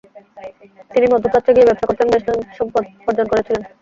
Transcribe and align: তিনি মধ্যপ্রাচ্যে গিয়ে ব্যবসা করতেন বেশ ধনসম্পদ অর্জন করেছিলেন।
তিনি 0.91 1.05
মধ্যপ্রাচ্যে 1.07 1.55
গিয়ে 1.55 1.67
ব্যবসা 1.67 1.85
করতেন 1.89 2.07
বেশ 2.13 2.23
ধনসম্পদ 2.27 2.83
অর্জন 3.07 3.25
করেছিলেন। 3.31 3.61